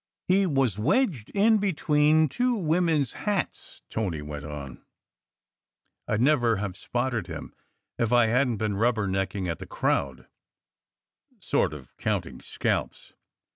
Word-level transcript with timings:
"He 0.27 0.47
was 0.47 0.79
wedged 0.79 1.29
in 1.35 1.59
between 1.59 2.27
two 2.27 2.55
women 2.55 3.01
s 3.01 3.11
hats," 3.11 3.83
Tony 3.87 4.23
went 4.23 4.45
on. 4.45 4.83
"I 6.07 6.17
d 6.17 6.23
never 6.23 6.55
have 6.55 6.75
spotted 6.75 7.27
him, 7.27 7.53
if 7.99 8.11
I 8.11 8.25
hadn 8.25 8.53
t 8.53 8.57
been 8.65 8.77
rubber 8.77 9.07
necking 9.07 9.47
at 9.47 9.59
the 9.59 9.67
crowd, 9.67 10.25
sort 11.39 11.71
of 11.71 11.95
counting 11.97 12.41
scalps. 12.41 13.13